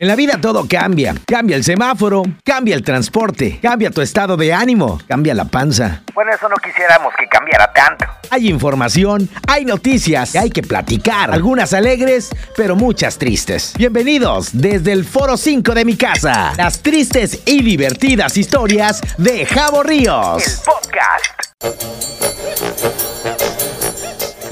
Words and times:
En 0.00 0.08
la 0.08 0.16
vida 0.16 0.38
todo 0.40 0.66
cambia. 0.68 1.14
Cambia 1.24 1.54
el 1.54 1.62
semáforo, 1.62 2.24
cambia 2.44 2.74
el 2.74 2.82
transporte, 2.82 3.60
cambia 3.62 3.90
tu 3.90 4.00
estado 4.00 4.36
de 4.36 4.52
ánimo, 4.52 5.00
cambia 5.06 5.34
la 5.34 5.44
panza. 5.44 6.02
Bueno, 6.12 6.32
eso 6.34 6.48
no 6.48 6.56
quisiéramos 6.56 7.14
que 7.16 7.28
cambiara 7.28 7.72
tanto. 7.72 8.04
Hay 8.30 8.48
información, 8.48 9.28
hay 9.46 9.64
noticias, 9.64 10.34
hay 10.34 10.50
que 10.50 10.62
platicar. 10.62 11.30
Algunas 11.30 11.72
alegres, 11.72 12.30
pero 12.56 12.74
muchas 12.74 13.18
tristes. 13.18 13.72
Bienvenidos 13.78 14.50
desde 14.52 14.90
el 14.90 15.04
Foro 15.04 15.36
5 15.36 15.74
de 15.74 15.84
mi 15.84 15.96
casa. 15.96 16.52
Las 16.56 16.82
tristes 16.82 17.42
y 17.46 17.62
divertidas 17.62 18.36
historias 18.36 19.00
de 19.16 19.46
Javo 19.46 19.84
Ríos. 19.84 20.44
El 20.44 20.64
podcast. 20.64 22.43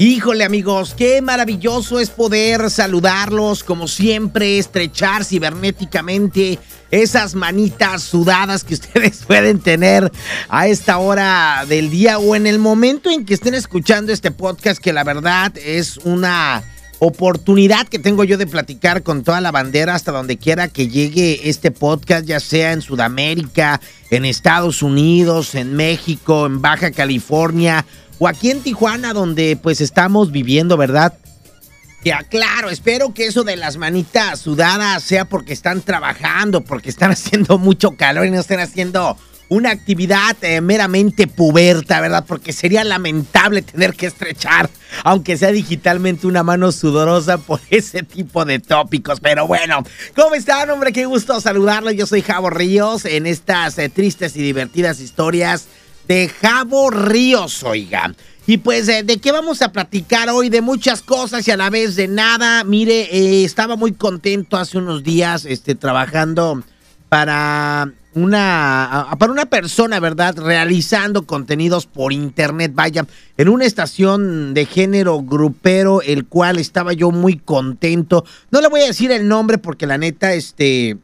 Híjole 0.05 0.43
amigos, 0.43 0.95
qué 0.97 1.21
maravilloso 1.21 1.97
es 1.97 2.09
poder 2.09 2.69
saludarlos 2.69 3.63
como 3.63 3.87
siempre, 3.87 4.59
estrechar 4.59 5.23
cibernéticamente 5.23 6.59
esas 6.91 7.35
manitas 7.35 8.03
sudadas 8.03 8.65
que 8.65 8.73
ustedes 8.73 9.23
pueden 9.25 9.61
tener 9.61 10.11
a 10.49 10.67
esta 10.67 10.97
hora 10.97 11.63
del 11.69 11.89
día 11.89 12.19
o 12.19 12.35
en 12.35 12.47
el 12.47 12.59
momento 12.59 13.09
en 13.09 13.25
que 13.25 13.33
estén 13.33 13.53
escuchando 13.53 14.11
este 14.11 14.31
podcast 14.31 14.83
que 14.83 14.91
la 14.91 15.05
verdad 15.05 15.57
es 15.57 15.95
una 15.99 16.61
oportunidad 16.99 17.87
que 17.87 17.97
tengo 17.97 18.25
yo 18.25 18.37
de 18.37 18.45
platicar 18.45 19.03
con 19.03 19.23
toda 19.23 19.39
la 19.39 19.51
bandera 19.51 19.95
hasta 19.95 20.11
donde 20.11 20.37
quiera 20.37 20.67
que 20.67 20.89
llegue 20.89 21.49
este 21.49 21.71
podcast, 21.71 22.25
ya 22.25 22.41
sea 22.41 22.73
en 22.73 22.81
Sudamérica, 22.81 23.79
en 24.09 24.25
Estados 24.25 24.83
Unidos, 24.83 25.55
en 25.55 25.73
México, 25.75 26.45
en 26.45 26.61
Baja 26.61 26.91
California 26.91 27.85
o 28.19 28.27
aquí 28.27 28.51
en 28.51 28.61
Tijuana 28.61 29.13
donde 29.13 29.57
pues 29.61 29.81
estamos 29.81 30.31
viviendo, 30.31 30.77
¿verdad? 30.77 31.13
Ya, 32.03 32.19
claro, 32.23 32.69
espero 32.69 33.13
que 33.13 33.27
eso 33.27 33.43
de 33.43 33.55
las 33.55 33.77
manitas 33.77 34.39
sudadas 34.39 35.03
sea 35.03 35.23
porque 35.25 35.53
están 35.53 35.81
trabajando, 35.81 36.61
porque 36.61 36.89
están 36.89 37.11
haciendo 37.11 37.57
mucho 37.57 37.91
calor 37.91 38.25
y 38.25 38.31
no 38.31 38.39
estén 38.39 38.59
haciendo 38.59 39.17
una 39.49 39.71
actividad 39.71 40.35
eh, 40.41 40.61
meramente 40.61 41.27
puberta, 41.27 42.01
¿verdad? 42.01 42.25
Porque 42.27 42.53
sería 42.53 42.83
lamentable 42.83 43.61
tener 43.61 43.93
que 43.93 44.07
estrechar, 44.07 44.69
aunque 45.03 45.37
sea 45.37 45.51
digitalmente, 45.51 46.27
una 46.27 46.43
mano 46.43 46.71
sudorosa 46.71 47.37
por 47.37 47.61
ese 47.69 48.03
tipo 48.03 48.43
de 48.45 48.59
tópicos. 48.59 49.19
Pero 49.19 49.47
bueno, 49.47 49.83
¿cómo 50.15 50.35
están, 50.35 50.69
hombre? 50.71 50.91
Qué 50.91 51.05
gusto 51.05 51.39
saludarlos. 51.39 51.93
Yo 51.93 52.05
soy 52.05 52.21
Javo 52.21 52.49
Ríos 52.49 53.05
en 53.05 53.27
estas 53.27 53.77
eh, 53.77 53.89
tristes 53.89 54.35
y 54.35 54.41
divertidas 54.41 54.99
historias 54.99 55.67
de 56.07 56.29
Javo 56.29 56.89
Ríos, 56.89 57.63
oiga. 57.63 58.13
Y 58.45 58.57
pues, 58.57 58.89
eh, 58.89 59.03
¿de 59.03 59.17
qué 59.19 59.31
vamos 59.31 59.61
a 59.61 59.71
platicar 59.71 60.29
hoy? 60.29 60.49
De 60.49 60.61
muchas 60.61 61.01
cosas 61.01 61.47
y 61.47 61.51
a 61.51 61.57
la 61.57 61.69
vez 61.69 61.95
de 61.95 62.09
nada. 62.09 62.63
Mire, 62.65 63.03
eh, 63.15 63.45
estaba 63.45 63.77
muy 63.77 63.93
contento 63.93 64.57
hace 64.57 64.77
unos 64.77 65.03
días 65.03 65.45
este, 65.45 65.75
trabajando 65.75 66.61
para 67.07 67.93
una, 68.15 69.07
para 69.17 69.31
una 69.31 69.45
persona, 69.45 69.99
¿verdad? 69.99 70.35
Realizando 70.37 71.25
contenidos 71.25 71.85
por 71.85 72.11
internet, 72.11 72.71
vaya, 72.75 73.05
en 73.37 73.49
una 73.49 73.65
estación 73.65 74.53
de 74.53 74.65
género 74.65 75.21
grupero, 75.21 76.01
el 76.01 76.25
cual 76.25 76.59
estaba 76.59 76.91
yo 76.93 77.11
muy 77.11 77.37
contento. 77.37 78.25
No 78.51 78.59
le 78.59 78.67
voy 78.67 78.81
a 78.81 78.87
decir 78.87 79.11
el 79.11 79.27
nombre 79.27 79.57
porque 79.57 79.87
la 79.87 79.97
neta, 79.97 80.33
este 80.33 80.97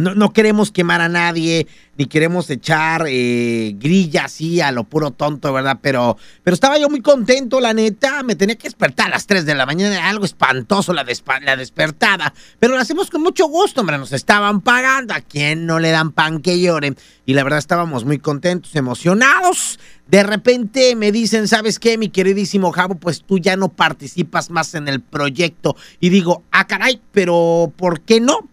no, 0.00 0.14
no, 0.14 0.32
queremos 0.32 0.70
quemar 0.70 1.00
a 1.00 1.08
nadie, 1.08 1.66
ni 1.96 2.06
queremos 2.06 2.50
echar 2.50 3.06
eh, 3.08 3.74
grilla 3.76 4.26
así 4.26 4.60
a 4.60 4.70
lo 4.70 4.84
puro 4.84 5.10
tonto, 5.10 5.52
¿verdad? 5.52 5.78
Pero, 5.80 6.18
pero 6.42 6.54
estaba 6.54 6.78
yo 6.78 6.90
muy 6.90 7.00
contento, 7.00 7.60
la 7.60 7.72
neta. 7.72 8.22
Me 8.22 8.36
tenía 8.36 8.56
que 8.56 8.68
despertar 8.68 9.06
a 9.06 9.10
las 9.10 9.26
3 9.26 9.46
de 9.46 9.54
la 9.54 9.64
mañana. 9.64 10.08
algo 10.08 10.24
espantoso 10.24 10.92
la, 10.92 11.06
la 11.42 11.56
despertada. 11.56 12.34
Pero 12.58 12.74
lo 12.74 12.80
hacemos 12.80 13.10
con 13.10 13.22
mucho 13.22 13.46
gusto, 13.46 13.80
hombre. 13.80 13.96
Nos 13.98 14.12
estaban 14.12 14.60
pagando. 14.60 15.14
¿A 15.14 15.20
quién 15.20 15.66
no 15.66 15.78
le 15.78 15.90
dan 15.90 16.12
pan 16.12 16.42
que 16.42 16.60
lloren? 16.60 16.96
Y 17.24 17.34
la 17.34 17.42
verdad 17.42 17.58
estábamos 17.58 18.04
muy 18.04 18.18
contentos, 18.18 18.76
emocionados. 18.76 19.80
De 20.06 20.22
repente 20.22 20.94
me 20.94 21.10
dicen, 21.10 21.48
¿sabes 21.48 21.78
qué, 21.78 21.98
mi 21.98 22.10
queridísimo 22.10 22.70
Javo? 22.70 22.96
Pues 22.96 23.22
tú 23.22 23.38
ya 23.38 23.56
no 23.56 23.68
participas 23.68 24.50
más 24.50 24.74
en 24.74 24.88
el 24.88 25.00
proyecto. 25.00 25.74
Y 26.00 26.10
digo, 26.10 26.44
ah, 26.52 26.66
caray, 26.66 27.00
pero 27.12 27.72
¿por 27.76 28.02
qué 28.02 28.20
no? 28.20 28.48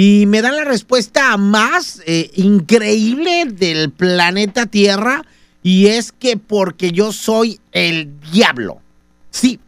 Y 0.00 0.26
me 0.26 0.42
dan 0.42 0.54
la 0.54 0.62
respuesta 0.62 1.36
más 1.38 2.00
eh, 2.06 2.30
increíble 2.36 3.46
del 3.46 3.90
planeta 3.90 4.66
Tierra. 4.66 5.24
Y 5.60 5.88
es 5.88 6.12
que 6.12 6.36
porque 6.36 6.92
yo 6.92 7.12
soy 7.12 7.58
el 7.72 8.12
diablo. 8.30 8.80
Sí, 9.30 9.58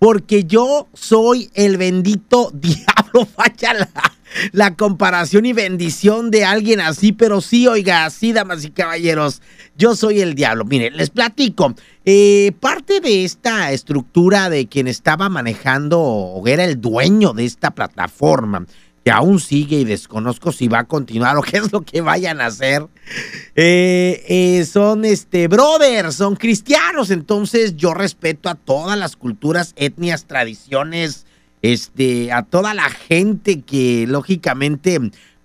porque 0.00 0.42
yo 0.42 0.88
soy 0.94 1.50
el 1.54 1.76
bendito 1.76 2.50
diablo. 2.54 3.28
La, 3.62 4.12
la, 4.50 4.74
comparación 4.74 5.46
y 5.46 5.52
bendición 5.52 6.32
de 6.32 6.44
alguien 6.44 6.80
así, 6.80 7.12
pero 7.12 7.40
sí, 7.40 7.68
oiga, 7.68 8.04
así, 8.04 8.32
damas 8.32 8.64
y 8.64 8.70
caballeros, 8.70 9.42
yo 9.76 9.94
soy 9.94 10.22
el 10.22 10.34
diablo. 10.34 10.64
Miren, 10.64 10.96
les 10.96 11.10
platico. 11.10 11.72
Eh, 12.04 12.50
parte 12.58 12.98
de 12.98 13.22
esta 13.22 13.70
estructura 13.70 14.50
de 14.50 14.66
quien 14.66 14.88
estaba 14.88 15.28
manejando 15.28 16.00
o 16.00 16.44
era 16.48 16.64
el 16.64 16.80
dueño 16.80 17.32
de 17.32 17.44
esta 17.44 17.70
plataforma 17.70 18.66
aún 19.10 19.40
sigue 19.40 19.80
y 19.80 19.84
desconozco 19.84 20.52
si 20.52 20.68
va 20.68 20.80
a 20.80 20.84
continuar 20.84 21.36
o 21.36 21.42
qué 21.42 21.58
es 21.58 21.72
lo 21.72 21.82
que 21.82 22.00
vayan 22.00 22.40
a 22.40 22.46
hacer. 22.46 22.86
Eh, 23.54 24.24
eh, 24.28 24.64
son 24.64 25.04
este 25.04 25.48
brothers, 25.48 26.14
son 26.16 26.36
cristianos, 26.36 27.10
entonces 27.10 27.76
yo 27.76 27.94
respeto 27.94 28.48
a 28.48 28.54
todas 28.54 28.98
las 28.98 29.16
culturas, 29.16 29.72
etnias, 29.76 30.26
tradiciones, 30.26 31.26
este, 31.62 32.32
a 32.32 32.42
toda 32.42 32.74
la 32.74 32.88
gente 32.90 33.62
que 33.62 34.06
lógicamente 34.08 34.98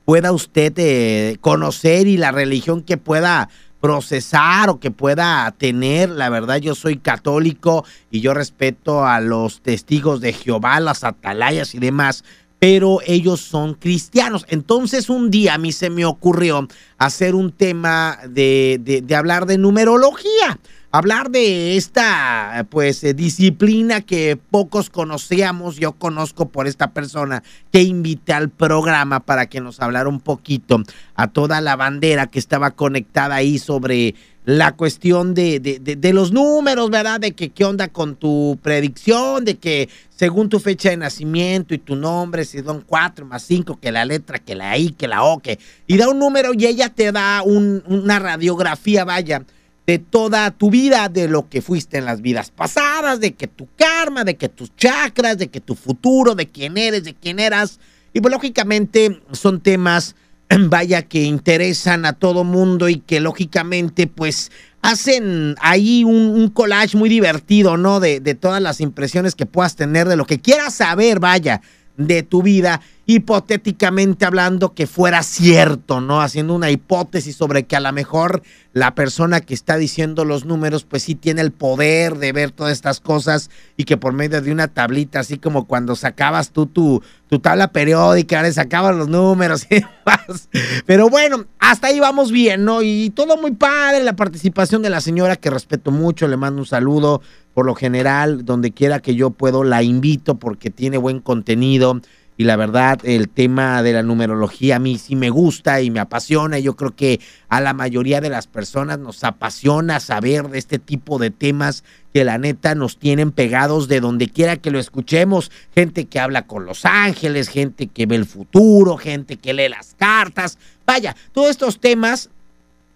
pueda 0.05 0.31
usted 0.31 0.73
eh, 0.77 1.37
conocer 1.41 2.07
y 2.07 2.17
la 2.17 2.31
religión 2.31 2.81
que 2.81 2.97
pueda 2.97 3.49
procesar 3.83 4.69
o 4.69 4.79
que 4.79 4.91
pueda 4.91 5.53
tener. 5.57 6.09
La 6.09 6.29
verdad, 6.29 6.57
yo 6.57 6.73
soy 6.73 6.97
católico 6.97 7.83
y 8.11 8.21
yo 8.21 8.33
respeto 8.33 9.05
a 9.05 9.19
los 9.19 9.61
testigos 9.61 10.21
de 10.21 10.31
Jehová, 10.31 10.79
las 10.79 11.03
atalayas 11.03 11.75
y 11.75 11.79
demás 11.79 12.23
pero 12.63 12.99
ellos 13.05 13.41
son 13.41 13.73
cristianos. 13.73 14.45
Entonces 14.47 15.09
un 15.09 15.29
día 15.29 15.55
a 15.55 15.57
mí 15.57 15.73
se 15.73 15.89
me 15.89 16.05
ocurrió 16.05 16.65
hacer 16.97 17.35
un 17.35 17.51
tema 17.51 18.19
de, 18.29 19.03
hablar 19.17 19.47
de 19.47 19.57
numerología, 19.57 20.57
hablar 20.93 21.31
de 21.31 21.75
esta 21.75 22.67
pues 22.69 23.03
eh, 23.03 23.15
disciplina 23.15 24.01
que 24.01 24.37
pocos 24.37 24.91
conocíamos, 24.91 25.77
yo 25.77 25.93
conozco 25.93 26.49
por 26.49 26.67
esta 26.67 26.91
persona 26.91 27.41
que 27.71 27.81
invité 27.81 28.31
al 28.31 28.49
programa 28.49 29.19
para 29.19 29.47
que 29.47 29.59
nos 29.59 29.81
hablara 29.81 30.07
un 30.07 30.19
poquito 30.19 30.83
a 31.15 31.27
toda 31.29 31.61
la 31.61 31.75
bandera 31.75 32.27
que 32.27 32.37
estaba 32.37 32.71
conectada 32.71 33.33
ahí 33.33 33.57
sobre 33.57 34.13
la 34.45 34.73
cuestión 34.73 35.33
de, 35.33 35.59
de, 35.59 36.13
los 36.13 36.31
números, 36.31 36.89
¿verdad? 36.91 37.19
De 37.19 37.31
que 37.31 37.49
qué 37.49 37.63
onda 37.65 37.87
con 37.87 38.15
tu 38.15 38.59
predicción, 38.61 39.45
de 39.45 39.55
que 39.55 39.89
según 40.09 40.49
tu 40.49 40.59
fecha 40.59 40.89
de 40.89 40.97
nacimiento 40.97 41.73
y 41.73 41.77
tu 41.77 41.95
nombre, 41.95 42.45
si 42.45 42.61
son 42.61 42.83
cuatro 42.85 43.25
más 43.25 43.43
cinco, 43.43 43.79
que 43.79 43.91
la 43.91 44.05
letra, 44.05 44.39
que 44.39 44.53
la 44.53 44.77
I, 44.77 44.91
que 44.91 45.07
la 45.07 45.23
O, 45.23 45.39
que... 45.39 45.59
Y 45.87 45.97
da 45.97 46.09
un 46.09 46.19
número 46.19 46.51
y 46.53 46.65
ella 46.65 46.89
te 46.89 47.13
da 47.13 47.41
una 47.41 48.19
radiografía, 48.19 49.05
vaya, 49.05 49.43
de 49.85 49.99
toda 49.99 50.51
tu 50.51 50.69
vida, 50.69 51.09
de 51.09 51.27
lo 51.27 51.49
que 51.49 51.61
fuiste 51.61 51.97
en 51.97 52.05
las 52.05 52.21
vidas 52.21 52.51
pasadas, 52.51 53.19
de 53.19 53.33
que 53.33 53.47
tu 53.47 53.67
karma, 53.75 54.23
de 54.23 54.35
que 54.35 54.49
tus 54.49 54.75
chakras, 54.75 55.37
de 55.37 55.49
que 55.49 55.59
tu 55.59 55.75
futuro, 55.75 56.35
de 56.35 56.47
quién 56.47 56.77
eres, 56.77 57.03
de 57.03 57.13
quién 57.13 57.39
eras. 57.39 57.79
Y 58.13 58.21
pues 58.21 58.31
lógicamente 58.31 59.21
son 59.31 59.59
temas 59.59 60.15
vaya 60.69 61.03
que 61.03 61.23
interesan 61.23 62.05
a 62.05 62.13
todo 62.13 62.43
mundo 62.43 62.89
y 62.89 62.97
que 62.97 63.19
lógicamente 63.19 64.07
pues 64.07 64.51
hacen 64.81 65.55
ahí 65.61 66.03
un, 66.03 66.49
collage 66.49 66.97
muy 66.97 67.09
divertido, 67.09 67.77
¿no? 67.77 67.99
De, 67.99 68.19
de, 68.19 68.35
todas 68.35 68.61
las 68.61 68.81
impresiones 68.81 69.35
que 69.35 69.45
puedas 69.45 69.75
tener, 69.75 70.07
de 70.07 70.17
lo 70.17 70.25
que 70.25 70.39
quieras 70.39 70.73
saber, 70.75 71.19
vaya, 71.19 71.61
de 71.95 72.23
tu 72.23 72.43
vida, 72.43 72.81
hipotéticamente 73.05 74.25
hablando, 74.25 74.73
que 74.73 74.87
fuera 74.87 75.23
cierto, 75.23 75.99
¿no? 75.99 76.21
Haciendo 76.21 76.55
una 76.55 76.71
hipótesis 76.71 77.35
sobre 77.35 77.63
que 77.63 77.75
a 77.75 77.81
lo 77.81 77.91
mejor 77.91 78.43
la 78.71 78.95
persona 78.95 79.41
que 79.41 79.53
está 79.53 79.75
diciendo 79.75 80.23
los 80.23 80.45
números, 80.45 80.85
pues 80.85 81.03
sí 81.03 81.13
tiene 81.13 81.41
el 81.41 81.51
poder 81.51 82.17
de 82.17 82.31
ver 82.31 82.51
todas 82.51 82.71
estas 82.71 83.01
cosas 83.01 83.49
y 83.75 83.83
que 83.83 83.97
por 83.97 84.13
medio 84.13 84.41
de 84.41 84.51
una 84.51 84.69
tablita, 84.69 85.19
así 85.19 85.37
como 85.37 85.65
cuando 85.65 85.95
sacabas 85.95 86.51
tú 86.51 86.65
tu, 86.65 87.03
tu 87.27 87.39
tabla 87.39 87.73
periódica, 87.73 88.41
le 88.41 88.53
sacabas 88.53 88.95
los 88.95 89.09
números 89.09 89.67
y 89.69 89.75
demás. 89.75 90.49
Pero 90.85 91.09
bueno, 91.09 91.45
hasta 91.59 91.87
ahí 91.87 91.99
vamos 91.99 92.31
bien, 92.31 92.63
¿no? 92.63 92.81
Y 92.81 93.09
todo 93.09 93.35
muy 93.35 93.51
padre, 93.51 94.01
la 94.03 94.15
participación 94.15 94.81
de 94.81 94.89
la 94.89 95.01
señora 95.01 95.35
que 95.35 95.49
respeto 95.49 95.91
mucho, 95.91 96.27
le 96.27 96.37
mando 96.37 96.61
un 96.61 96.67
saludo. 96.67 97.21
Por 97.53 97.67
lo 97.67 97.75
general, 97.75 98.45
donde 98.45 98.71
quiera 98.71 98.99
que 98.99 99.13
yo 99.13 99.29
puedo, 99.29 99.63
la 99.63 99.83
invito 99.83 100.39
porque 100.39 100.71
tiene 100.71 100.97
buen 100.97 101.19
contenido 101.19 102.01
y 102.35 102.45
la 102.45 102.55
verdad 102.55 102.99
el 103.03 103.29
tema 103.29 103.83
de 103.83 103.93
la 103.93 104.01
numerología 104.01 104.77
a 104.77 104.79
mí 104.79 104.97
sí 104.97 105.15
me 105.15 105.29
gusta 105.29 105.81
y 105.81 105.91
me 105.91 105.99
apasiona. 105.99 106.57
Yo 106.59 106.75
creo 106.75 106.95
que 106.95 107.19
a 107.47 107.61
la 107.61 107.73
mayoría 107.73 108.21
de 108.21 108.29
las 108.29 108.47
personas 108.47 108.97
nos 108.97 109.23
apasiona 109.23 109.99
saber 109.99 110.49
de 110.49 110.57
este 110.57 110.79
tipo 110.79 111.19
de 111.19 111.29
temas 111.29 111.83
que 112.11 112.23
la 112.23 112.37
neta 112.37 112.73
nos 112.73 112.97
tienen 112.97 113.31
pegados 113.31 113.87
de 113.87 113.99
donde 113.99 114.29
quiera 114.29 114.57
que 114.57 114.71
lo 114.71 114.79
escuchemos. 114.79 115.51
Gente 115.75 116.05
que 116.05 116.19
habla 116.19 116.47
con 116.47 116.65
los 116.65 116.85
ángeles, 116.85 117.49
gente 117.49 117.87
que 117.87 118.05
ve 118.07 118.15
el 118.15 118.25
futuro, 118.25 118.97
gente 118.97 119.37
que 119.37 119.53
lee 119.53 119.69
las 119.69 119.95
cartas. 119.97 120.57
Vaya, 120.85 121.15
todos 121.33 121.51
estos 121.51 121.79
temas 121.79 122.29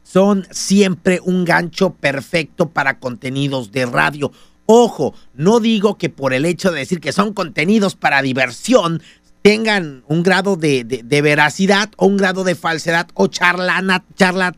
son 0.04 0.48
siempre 0.51 1.19
un 1.24 1.45
gancho 1.45 1.92
perfecto 1.92 2.69
para 2.69 2.98
contenidos 3.00 3.72
de 3.72 3.86
radio. 3.86 4.31
Ojo, 4.66 5.13
no 5.33 5.60
digo 5.60 5.98
que 5.98 6.10
por 6.10 6.33
el 6.33 6.45
hecho 6.45 6.72
de 6.72 6.80
decir 6.80 7.00
que 7.00 7.13
son 7.13 7.33
contenidos 7.33 7.95
para 7.95 8.22
diversión 8.22 9.01
tengan 9.47 10.03
un 10.09 10.23
grado 10.23 10.57
de, 10.57 10.83
de, 10.83 11.21
veracidad 11.21 11.89
o 11.95 12.05
un 12.05 12.17
grado 12.17 12.44
de 12.44 12.53
falsedad 12.53 13.07
o 13.13 13.27
charlana, 13.27 14.03
charlat 14.17 14.57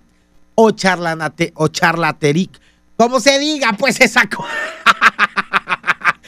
o 0.56 0.72
charlanate 0.72 1.54
o 1.54 1.68
charlateric, 1.68 2.60
como 2.98 3.20
se 3.20 3.38
diga, 3.38 3.74
pues 3.74 4.02
esa 4.02 4.28
cosa. 4.28 4.50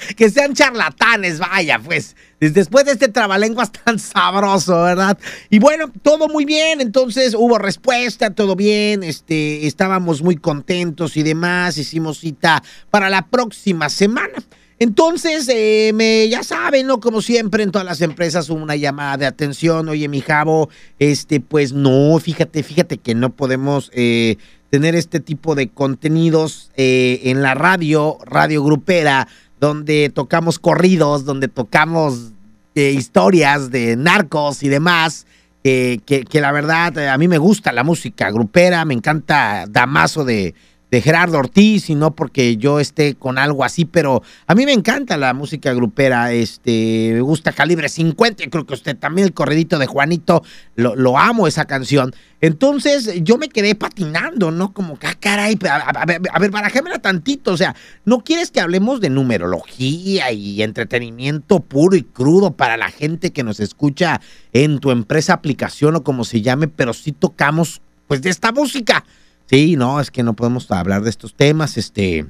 que 0.16 0.30
sean 0.30 0.54
charlatanes, 0.54 1.40
vaya, 1.40 1.80
pues. 1.80 2.16
Después 2.40 2.86
de 2.86 2.94
este 2.94 3.08
trabalenguas 3.08 3.72
tan 3.86 4.00
sabroso, 4.00 4.82
¿verdad? 4.84 5.18
Y 5.50 5.60
bueno, 5.60 5.92
todo 6.02 6.28
muy 6.28 6.46
bien, 6.46 6.82
entonces 6.82 7.36
hubo 7.36 7.58
respuesta, 7.58 8.32
todo 8.32 8.56
bien, 8.56 9.04
este, 9.04 9.68
estábamos 9.68 10.22
muy 10.22 10.38
contentos 10.38 11.18
y 11.18 11.24
demás, 11.24 11.78
hicimos 11.78 12.20
cita 12.20 12.64
para 12.90 13.10
la 13.10 13.28
próxima 13.28 13.90
semana. 13.90 14.44
Entonces, 14.82 15.48
eh, 15.48 15.92
me, 15.94 16.28
ya 16.28 16.42
saben, 16.42 16.88
¿no? 16.88 17.00
Como 17.00 17.22
siempre 17.22 17.62
en 17.62 17.70
todas 17.70 17.86
las 17.86 18.02
empresas 18.02 18.50
una 18.50 18.76
llamada 18.76 19.16
de 19.18 19.28
atención, 19.28 19.88
oye, 19.90 20.08
mi 20.08 20.22
jabo, 20.22 20.70
este, 20.98 21.40
pues 21.40 21.72
no, 21.72 22.18
fíjate, 22.18 22.64
fíjate 22.64 22.98
que 22.98 23.14
no 23.14 23.36
podemos 23.36 23.92
eh, 23.94 24.38
tener 24.72 24.96
este 24.96 25.20
tipo 25.20 25.54
de 25.54 25.70
contenidos 25.70 26.72
eh, 26.78 27.20
en 27.26 27.44
la 27.44 27.54
radio, 27.54 28.18
radio 28.26 28.64
grupera, 28.64 29.28
donde 29.62 30.12
tocamos 30.14 30.60
corridos, 30.60 31.24
donde 31.24 31.48
tocamos 31.48 32.34
eh, 32.76 32.92
historias 32.92 33.72
de 33.72 33.96
narcos 33.96 34.64
y 34.64 34.68
demás. 34.68 35.26
que, 35.64 36.00
que, 36.28 36.42
la 36.42 36.52
verdad 36.52 36.98
a 37.08 37.18
mí 37.18 37.28
me 37.28 37.38
gusta 37.38 37.72
la 37.72 37.84
música 37.84 38.32
grupera, 38.32 38.84
me 38.84 38.96
encanta 38.96 39.66
Damaso 39.70 40.26
de, 40.26 40.56
de 40.92 41.02
Gerardo 41.02 41.40
Ortiz 41.40 41.90
y 41.90 41.96
no 41.96 42.16
porque 42.16 42.58
yo 42.58 42.82
esté 42.82 43.16
con 43.16 43.38
algo 43.38 43.64
así, 43.64 43.86
pero 43.86 44.22
a 44.46 44.54
mí 44.54 44.66
me 44.66 44.74
encanta 44.74 45.16
la 45.16 45.34
música 45.34 45.74
grupera, 45.74 46.34
este, 46.34 47.12
me 47.14 47.22
gusta 47.22 47.54
Calibre 47.54 47.88
50, 47.88 48.44
y 48.44 48.48
creo 48.50 48.66
que 48.66 48.74
usted 48.74 48.98
también 48.98 49.26
el 49.28 49.34
corredito 49.34 49.80
de 49.80 49.88
Juanito, 49.88 50.44
lo, 50.76 51.18
amo 51.18 51.48
esa 51.48 51.64
canción. 51.64 52.14
Entonces 52.42 53.24
yo 53.24 53.38
me 53.38 53.48
quedé 53.48 53.74
patinando, 53.76 54.52
¿no? 54.52 54.74
Como 54.74 54.98
ah, 55.04 55.16
caray, 55.18 55.58
a, 55.70 55.76
a, 55.76 56.02
a 56.02 56.40
ver, 56.40 56.52
barajémela 56.52 57.00
tantito, 57.00 57.54
o 57.54 57.58
sea, 57.58 57.74
¿no 58.04 58.24
quieres 58.26 58.52
que 58.52 58.60
hablemos 58.60 59.00
de 59.00 59.10
numerología 59.10 60.32
y 60.34 60.62
entretenimiento 60.62 61.62
puro 61.62 61.96
y 61.96 62.04
crudo 62.04 62.52
para 62.58 62.76
la 62.76 62.90
gente 62.90 63.32
que 63.32 63.44
nos 63.44 63.62
escucha 63.62 64.20
en 64.52 64.80
tu 64.80 64.92
empresa, 64.92 65.34
aplicación 65.34 65.96
o 65.96 66.04
como 66.04 66.26
se 66.26 66.42
llame, 66.42 66.68
pero 66.68 66.92
sí 66.94 67.14
tocamos, 67.14 67.82
pues, 68.08 68.22
de 68.22 68.30
esta 68.30 68.52
música? 68.52 69.06
Sí, 69.52 69.76
no, 69.76 70.00
es 70.00 70.12
que 70.12 70.24
no 70.24 70.34
podemos 70.34 70.72
hablar 70.72 71.02
de 71.04 71.10
estos 71.10 71.34
temas, 71.34 71.78
este, 71.78 72.26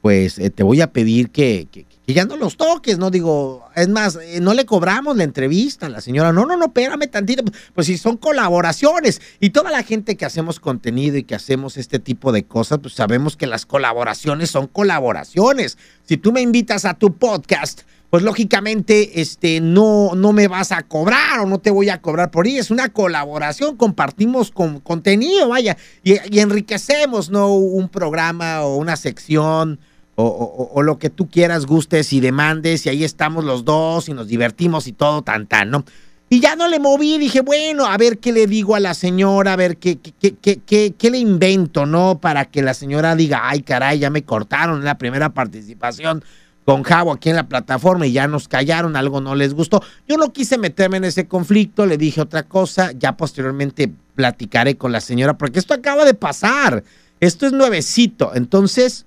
pues 0.00 0.38
eh, 0.38 0.50
te 0.50 0.62
voy 0.62 0.82
a 0.82 0.92
pedir 0.92 1.30
que, 1.30 1.66
que, 1.72 1.84
que, 2.06 2.14
ya 2.14 2.24
no 2.24 2.36
los 2.36 2.56
toques, 2.56 2.98
¿no? 2.98 3.10
Digo, 3.10 3.66
es 3.74 3.88
más, 3.88 4.16
eh, 4.16 4.40
no 4.40 4.54
le 4.54 4.66
cobramos 4.66 5.16
la 5.16 5.24
entrevista 5.24 5.86
a 5.86 5.88
la 5.88 6.00
señora, 6.00 6.32
no, 6.32 6.46
no, 6.46 6.56
no, 6.56 6.66
espérame 6.66 7.08
tantito, 7.10 7.44
pues 7.74 7.86
si 7.86 7.98
son 7.98 8.16
colaboraciones 8.16 9.20
y 9.40 9.50
toda 9.50 9.70
la 9.70 9.82
gente 9.82 10.16
que 10.16 10.24
hacemos 10.24 10.60
contenido 10.60 11.16
y 11.16 11.24
que 11.24 11.34
hacemos 11.34 11.76
este 11.76 11.98
tipo 11.98 12.32
de 12.32 12.44
cosas, 12.44 12.78
pues 12.80 12.94
sabemos 12.94 13.36
que 13.36 13.46
las 13.46 13.66
colaboraciones 13.66 14.50
son 14.50 14.66
colaboraciones. 14.66 15.78
Si 16.04 16.16
tú 16.16 16.32
me 16.32 16.40
invitas 16.40 16.84
a 16.84 16.94
tu 16.94 17.16
podcast, 17.16 17.82
pues 18.14 18.22
lógicamente 18.22 19.20
este, 19.20 19.60
no, 19.60 20.12
no 20.14 20.32
me 20.32 20.46
vas 20.46 20.70
a 20.70 20.84
cobrar 20.84 21.40
o 21.40 21.46
no 21.46 21.58
te 21.58 21.72
voy 21.72 21.88
a 21.88 22.00
cobrar 22.00 22.30
por 22.30 22.46
ahí. 22.46 22.58
Es 22.58 22.70
una 22.70 22.90
colaboración, 22.90 23.76
compartimos 23.76 24.52
con, 24.52 24.78
contenido, 24.78 25.48
vaya, 25.48 25.76
y, 26.04 26.12
y, 26.32 26.38
enriquecemos, 26.38 27.30
¿no? 27.30 27.52
Un 27.52 27.88
programa 27.88 28.62
o 28.62 28.76
una 28.76 28.94
sección 28.94 29.80
o, 30.16 30.24
o, 30.24 30.70
o, 30.72 30.82
lo 30.82 30.98
que 30.98 31.10
tú 31.10 31.28
quieras, 31.28 31.66
gustes 31.66 32.12
y 32.12 32.20
demandes, 32.20 32.86
y 32.86 32.88
ahí 32.88 33.04
estamos 33.04 33.44
los 33.44 33.64
dos 33.64 34.08
y 34.08 34.14
nos 34.14 34.28
divertimos 34.28 34.86
y 34.86 34.92
todo, 34.92 35.22
tan, 35.22 35.46
tan, 35.46 35.70
¿no? 35.70 35.84
Y 36.30 36.40
ya 36.40 36.56
no 36.56 36.68
le 36.68 36.80
moví, 36.80 37.18
dije, 37.18 37.42
bueno, 37.42 37.84
a 37.86 37.96
ver 37.96 38.18
qué 38.18 38.32
le 38.32 38.46
digo 38.46 38.74
a 38.74 38.80
la 38.80 38.94
señora, 38.94 39.52
a 39.52 39.56
ver 39.56 39.76
qué, 39.76 39.98
qué, 39.98 40.12
qué, 40.34 40.60
qué, 40.64 40.94
qué 40.96 41.10
le 41.10 41.18
invento, 41.18 41.86
¿no? 41.86 42.18
Para 42.18 42.46
que 42.46 42.62
la 42.62 42.74
señora 42.74 43.14
diga, 43.14 43.42
ay, 43.44 43.62
caray, 43.62 43.98
ya 43.98 44.10
me 44.10 44.24
cortaron 44.24 44.78
en 44.78 44.84
la 44.84 44.98
primera 44.98 45.34
participación 45.34 46.24
con 46.64 46.82
Javo 46.82 47.12
aquí 47.12 47.28
en 47.28 47.36
la 47.36 47.48
plataforma 47.48 48.06
y 48.06 48.12
ya 48.12 48.26
nos 48.26 48.48
callaron, 48.48 48.96
algo 48.96 49.20
no 49.20 49.34
les 49.34 49.54
gustó. 49.54 49.82
Yo 50.08 50.16
no 50.16 50.32
quise 50.32 50.58
meterme 50.58 50.96
en 50.96 51.04
ese 51.04 51.26
conflicto, 51.26 51.86
le 51.86 51.98
dije 51.98 52.20
otra 52.20 52.44
cosa, 52.44 52.92
ya 52.92 53.16
posteriormente 53.16 53.92
platicaré 54.14 54.76
con 54.76 54.92
la 54.92 55.00
señora, 55.00 55.36
porque 55.36 55.58
esto 55.58 55.74
acaba 55.74 56.04
de 56.04 56.14
pasar, 56.14 56.84
esto 57.20 57.46
es 57.46 57.52
nuevecito, 57.52 58.32
entonces, 58.34 59.06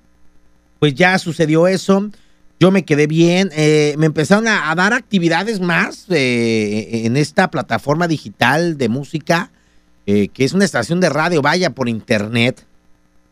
pues 0.79 0.95
ya 0.95 1.17
sucedió 1.19 1.67
eso, 1.67 2.09
yo 2.59 2.71
me 2.71 2.85
quedé 2.85 3.07
bien, 3.07 3.49
eh, 3.55 3.95
me 3.97 4.05
empezaron 4.05 4.47
a, 4.47 4.73
dar 4.75 4.93
actividades 4.93 5.59
más 5.59 6.05
eh, 6.09 7.05
en 7.05 7.17
esta 7.17 7.49
plataforma 7.51 8.07
digital 8.07 8.77
de 8.77 8.89
música, 8.89 9.51
eh, 10.05 10.29
que 10.29 10.45
es 10.45 10.53
una 10.53 10.65
estación 10.65 10.99
de 10.99 11.09
radio, 11.09 11.41
vaya 11.41 11.71
por 11.71 11.89
internet. 11.89 12.65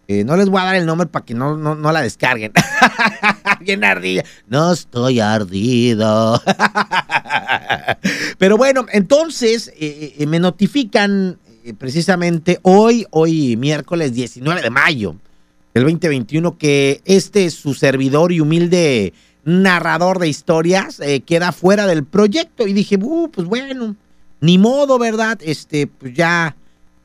Eh, 0.08 0.24
no 0.24 0.38
les 0.38 0.50
voy 0.50 0.62
a 0.62 0.66
dar 0.66 0.76
el 0.76 0.86
nombre 0.86 1.08
para 1.08 1.26
que 1.26 1.34
no, 1.34 1.58
no, 1.58 1.74
no 1.76 1.92
la 1.92 2.02
descarguen. 2.02 2.52
Bien 3.60 3.84
ardida. 3.84 4.24
No 4.48 4.72
estoy 4.72 5.20
ardido. 5.20 6.42
Pero 8.38 8.58
bueno, 8.58 8.86
entonces 8.92 9.74
eh, 9.80 10.16
eh, 10.20 10.28
me 10.28 10.40
notifican 10.40 11.40
precisamente 11.80 12.60
hoy, 12.62 13.08
hoy 13.10 13.58
miércoles 13.58 14.14
19 14.14 14.62
de 14.62 14.70
mayo 14.70 15.16
del 15.76 15.84
2021, 15.84 16.58
que 16.58 17.02
este 17.06 17.50
su 17.52 17.74
servidor 17.76 18.32
y 18.32 18.40
humilde 18.40 19.14
narrador 19.44 20.20
de 20.20 20.30
historias 20.30 21.00
eh, 21.02 21.22
queda 21.22 21.52
fuera 21.52 21.86
del 21.86 22.06
proyecto. 22.06 22.66
Y 22.66 22.74
dije, 22.74 22.98
uh, 23.00 23.30
pues 23.30 23.46
bueno, 23.46 23.96
ni 24.40 24.58
modo, 24.58 24.98
¿verdad? 24.98 25.38
Este, 25.44 25.86
pues 25.86 26.14
ya 26.14 26.56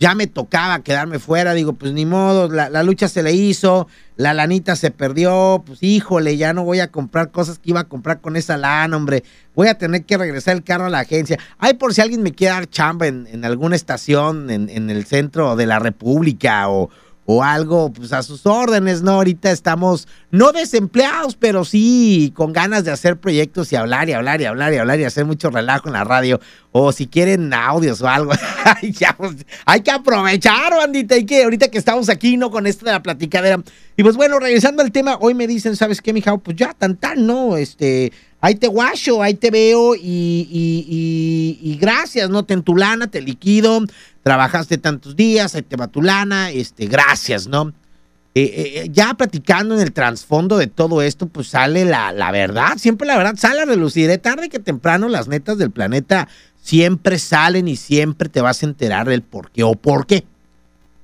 ya 0.01 0.15
me 0.15 0.27
tocaba 0.27 0.83
quedarme 0.83 1.19
fuera, 1.19 1.53
digo, 1.53 1.75
pues 1.75 1.93
ni 1.93 2.07
modo, 2.07 2.49
la, 2.49 2.71
la, 2.71 2.83
lucha 2.83 3.07
se 3.07 3.23
le 3.23 3.35
hizo, 3.35 3.87
la 4.17 4.33
lanita 4.33 4.75
se 4.75 4.91
perdió, 4.91 5.63
pues 5.67 5.83
híjole, 5.83 6.39
ya 6.39 6.55
no 6.55 6.65
voy 6.65 6.81
a 6.81 6.91
comprar 6.91 7.31
cosas 7.31 7.59
que 7.59 7.69
iba 7.69 7.81
a 7.81 7.85
comprar 7.85 8.23
con 8.23 8.35
esa 8.37 8.57
lana, 8.57 8.97
hombre, 8.97 9.25
voy 9.55 9.69
a 9.69 9.75
tener 9.77 10.07
que 10.07 10.17
regresar 10.17 10.57
el 10.57 10.65
carro 10.65 10.87
a 10.87 10.91
la 10.91 11.01
agencia. 11.01 11.39
Ay, 11.59 11.75
por 11.75 11.93
si 11.93 12.01
alguien 12.01 12.23
me 12.23 12.33
quiere 12.33 12.55
dar 12.55 12.67
chamba 12.67 13.09
en, 13.09 13.27
en 13.31 13.45
alguna 13.45 13.77
estación 13.77 14.49
en, 14.49 14.71
en, 14.71 14.89
el 14.89 15.05
centro 15.05 15.55
de 15.55 15.67
la 15.67 15.79
República 15.79 16.71
o, 16.71 16.89
o 17.33 17.45
algo, 17.45 17.93
pues 17.93 18.13
a 18.13 18.25
sus 18.25 18.45
órdenes, 18.45 19.03
¿no? 19.03 19.13
Ahorita 19.13 19.53
estamos 19.53 20.09
no 20.33 20.51
desempleados, 20.51 21.37
pero 21.37 21.65
sí 21.65 22.33
con 22.35 22.53
ganas 22.53 22.83
de 22.83 22.91
hacer 22.91 23.19
proyectos 23.19 23.73
y 23.73 23.77
hablar 23.77 24.09
y 24.09 24.15
hablar 24.15 24.41
y 24.41 24.47
hablar 24.47 24.73
y 24.73 24.79
hablar 24.79 24.99
y 24.99 25.05
hacer 25.05 25.27
mucho 25.27 25.49
relajo 25.49 25.87
en 25.87 25.93
la 25.93 26.03
radio. 26.03 26.41
O 26.73 26.91
si 26.91 27.07
quieren 27.07 27.55
audios 27.55 28.01
o 28.01 28.09
algo, 28.09 28.33
ya, 28.83 29.15
pues, 29.17 29.47
hay 29.65 29.81
que 29.81 29.93
aprovechar, 29.93 30.75
bandita, 30.75 31.15
hay 31.15 31.25
que, 31.25 31.45
ahorita 31.45 31.69
que 31.69 31.79
estamos 31.79 32.09
aquí, 32.09 32.37
¿no? 32.37 32.51
Con 32.51 32.67
esto 32.67 32.85
de 32.85 32.93
la 32.93 33.03
platicadera. 33.03 33.63
Y 33.97 34.03
pues 34.03 34.17
bueno, 34.17 34.41
regresando 34.41 34.83
al 34.83 34.91
tema, 34.91 35.17
hoy 35.21 35.35
me 35.35 35.47
dicen, 35.47 35.77
¿sabes 35.77 36.01
qué, 36.03 36.13
mija? 36.13 36.37
Pues 36.37 36.57
ya, 36.57 36.75
tan 36.75 36.97
tan, 36.97 37.29
¿no? 37.29 37.57
Este, 37.57 38.13
ahí 38.41 38.57
te 38.57 38.67
guacho, 38.67 39.23
ahí 39.23 39.35
te 39.35 39.53
veo 39.53 39.95
y, 39.95 40.49
y 41.63 41.79
gracias, 41.81 42.29
¿no? 42.29 42.45
Te 42.45 42.55
entulana, 42.55 43.09
te 43.09 43.21
liquido, 43.21 43.85
trabajaste 44.23 44.79
tantos 44.79 45.17
días, 45.17 45.55
ahí 45.55 45.63
te 45.63 45.77
va 45.77 45.89
tu 45.89 46.03
lana, 46.03 46.51
este, 46.51 46.87
gracias, 46.87 47.47
¿no? 47.47 47.73
Eh, 48.35 48.83
eh, 48.85 48.89
ya 48.93 49.15
platicando 49.15 49.75
en 49.75 49.81
el 49.81 49.93
trasfondo 49.93 50.57
de 50.57 50.69
todo 50.69 51.03
esto, 51.03 51.27
pues 51.27 51.49
sale 51.49 51.85
la, 51.85 52.13
la 52.13 52.31
verdad, 52.31 52.79
siempre 52.79 53.09
la 53.09 53.17
verdad 53.17 53.35
sale 53.37 53.63
a 53.63 53.65
relucir, 53.65 54.07
de 54.07 54.19
tarde 54.19 54.49
que 54.49 54.61
temprano 54.61 55.09
las 55.09 55.27
netas 55.27 55.59
del 55.59 55.73
planeta 55.73 56.29
siempre 56.63 57.19
salen 57.19 57.67
y 57.67 57.77
siempre 57.77 58.29
te 58.29 58.41
vas 58.41 58.63
a 58.63 58.67
enterar 58.67 59.09
del 59.09 59.23
por 59.23 59.51
qué 59.51 59.65
o 59.65 59.75
por 59.75 60.07
qué. 60.07 60.25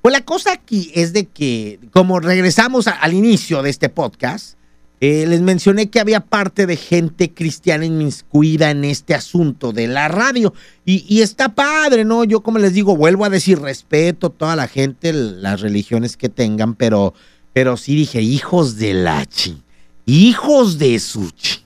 Pues 0.01 0.13
la 0.13 0.23
cosa 0.23 0.53
aquí 0.53 0.89
es 0.95 1.11
de 1.11 1.25
que, 1.25 1.79
como 1.91 2.21
regresamos 2.21 2.87
al 2.87 3.13
inicio 3.13 3.61
de 3.61 3.71
este 3.71 3.89
podcast, 3.89 4.57
eh, 4.99 5.25
les 5.27 5.41
mencioné 5.41 5.91
que 5.91 5.99
había 5.99 6.21
parte 6.21 6.65
de 6.65 6.75
gente 6.75 7.31
cristiana 7.31 7.85
inmiscuida 7.85 8.71
en 8.71 8.83
este 8.83 9.13
asunto 9.13 9.71
de 9.71 9.87
la 9.87 10.07
radio. 10.07 10.53
Y, 10.85 11.21
está 11.21 11.53
padre, 11.53 12.03
¿no? 12.03 12.23
Yo, 12.23 12.41
como 12.41 12.57
les 12.57 12.73
digo, 12.73 12.95
vuelvo 12.95 13.25
a 13.25 13.29
decir, 13.29 13.59
respeto 13.59 14.27
a 14.27 14.31
toda 14.31 14.55
la 14.55 14.67
gente, 14.67 15.13
las 15.13 15.61
religiones 15.61 16.17
que 16.17 16.29
tengan, 16.29 16.73
pero, 16.73 17.13
pero 17.53 17.77
sí 17.77 17.95
dije, 17.95 18.21
hijos 18.21 18.77
de 18.77 18.93
la 18.93 19.25
chi, 19.25 19.61
hijos 20.05 20.79
de 20.79 20.97
su 20.99 21.29
chi. 21.31 21.59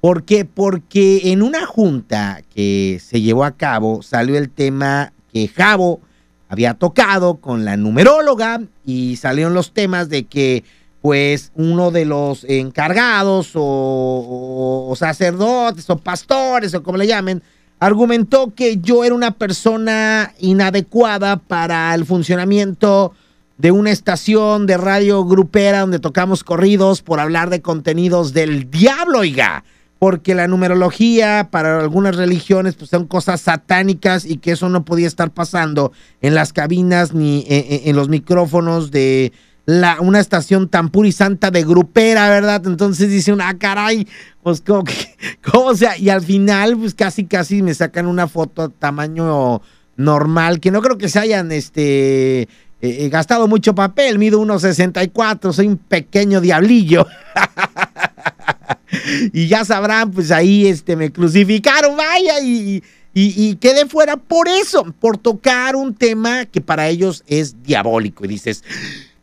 ¿Por 0.00 0.22
qué? 0.22 0.44
Porque 0.44 1.32
en 1.32 1.42
una 1.42 1.66
junta 1.66 2.42
que 2.54 3.00
se 3.04 3.20
llevó 3.20 3.44
a 3.44 3.56
cabo 3.56 4.00
salió 4.00 4.38
el 4.38 4.48
tema 4.48 5.12
que 5.32 5.48
Javo 5.48 6.00
había 6.48 6.74
tocado 6.74 7.36
con 7.36 7.64
la 7.64 7.76
numeróloga 7.76 8.62
y 8.86 9.16
salieron 9.16 9.54
los 9.54 9.72
temas 9.72 10.08
de 10.08 10.24
que 10.24 10.64
pues 11.00 11.52
uno 11.54 11.90
de 11.90 12.04
los 12.04 12.44
encargados 12.44 13.52
o, 13.54 14.86
o, 14.90 14.96
sacerdotes 14.96 15.88
o 15.90 15.98
pastores 15.98 16.74
o 16.74 16.82
como 16.82 16.98
le 16.98 17.06
llamen, 17.06 17.42
argumentó 17.78 18.52
que 18.54 18.78
yo 18.78 19.04
era 19.04 19.14
una 19.14 19.32
persona 19.32 20.34
inadecuada 20.38 21.36
para 21.36 21.94
el 21.94 22.04
funcionamiento 22.04 23.12
de 23.58 23.72
una 23.72 23.90
estación 23.90 24.66
de 24.66 24.76
radio 24.76 25.24
grupera 25.24 25.80
donde 25.80 25.98
tocamos 25.98 26.44
corridos 26.44 27.02
por 27.02 27.20
hablar 27.20 27.50
de 27.50 27.60
contenidos 27.60 28.32
del 28.32 28.70
diablo, 28.70 29.20
oiga. 29.20 29.64
Porque 29.98 30.36
la 30.36 30.46
numerología 30.46 31.48
para 31.50 31.80
algunas 31.80 32.14
religiones 32.14 32.76
pues 32.76 32.88
son 32.88 33.08
cosas 33.08 33.40
satánicas 33.40 34.24
y 34.24 34.36
que 34.36 34.52
eso 34.52 34.68
no 34.68 34.84
podía 34.84 35.08
estar 35.08 35.32
pasando 35.32 35.90
en 36.20 36.36
las 36.36 36.52
cabinas 36.52 37.14
ni 37.14 37.44
en, 37.48 37.88
en 37.88 37.96
los 37.96 38.08
micrófonos 38.08 38.92
de 38.92 39.32
la, 39.68 40.00
una 40.00 40.18
estación 40.18 40.70
tan 40.70 40.88
pura 40.88 41.10
y 41.10 41.12
santa 41.12 41.50
de 41.50 41.62
grupera, 41.62 42.30
¿verdad? 42.30 42.66
Entonces 42.66 43.10
dice 43.10 43.34
una, 43.34 43.50
ah, 43.50 43.58
caray, 43.58 44.08
pues 44.42 44.62
como 44.62 44.82
¿cómo 45.52 45.74
sea? 45.74 45.98
Y 45.98 46.08
al 46.08 46.22
final 46.22 46.78
pues 46.78 46.94
casi 46.94 47.26
casi 47.26 47.60
me 47.60 47.74
sacan 47.74 48.06
una 48.06 48.28
foto 48.28 48.70
tamaño 48.70 49.60
normal, 49.94 50.60
que 50.60 50.70
no 50.70 50.80
creo 50.80 50.96
que 50.96 51.10
se 51.10 51.18
hayan 51.18 51.52
este 51.52 52.40
eh, 52.40 52.48
eh 52.80 53.08
gastado 53.10 53.46
mucho 53.46 53.74
papel, 53.74 54.18
mido 54.18 54.40
1.64, 54.40 55.52
soy 55.52 55.66
un 55.66 55.76
pequeño 55.76 56.40
diablillo. 56.40 57.06
y 59.34 59.48
ya 59.48 59.66
sabrán, 59.66 60.12
pues 60.12 60.30
ahí 60.30 60.66
este, 60.66 60.96
me 60.96 61.12
crucificaron, 61.12 61.94
vaya, 61.94 62.40
y, 62.40 62.82
y, 63.12 63.34
y, 63.36 63.56
quedé 63.56 63.84
fuera 63.84 64.16
por 64.16 64.48
eso, 64.48 64.94
por 64.98 65.18
tocar 65.18 65.76
un 65.76 65.94
tema 65.94 66.46
que 66.46 66.62
para 66.62 66.88
ellos 66.88 67.22
es 67.26 67.62
diabólico. 67.62 68.24
Y 68.24 68.28
dices, 68.28 68.64